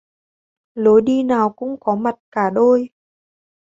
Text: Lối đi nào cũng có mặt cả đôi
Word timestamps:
Lối 0.75 1.01
đi 1.01 1.23
nào 1.23 1.49
cũng 1.49 1.79
có 1.79 1.95
mặt 1.95 2.15
cả 2.31 2.49
đôi 2.49 2.89